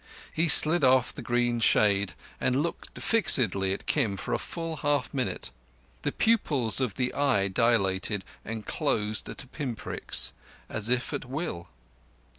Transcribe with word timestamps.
He 0.33 0.47
slid 0.49 0.83
off 0.83 1.13
the 1.13 1.21
green 1.21 1.59
shade 1.59 2.15
and 2.39 2.63
looked 2.63 2.97
fixedly 2.97 3.71
at 3.71 3.85
Kim 3.85 4.17
for 4.17 4.33
a 4.33 4.39
full 4.39 4.77
half 4.77 5.13
minute. 5.13 5.51
The 6.01 6.11
pupils 6.11 6.81
of 6.81 6.95
the 6.95 7.13
eye 7.13 7.49
dilated 7.49 8.25
and 8.43 8.65
closed 8.65 9.27
to 9.27 9.35
pin 9.47 9.75
pricks, 9.75 10.33
as 10.67 10.89
if 10.89 11.13
at 11.13 11.25
will. 11.25 11.67